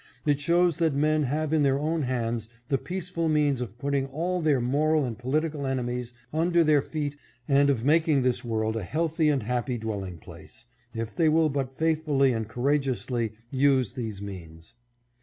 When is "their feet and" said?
6.63-7.69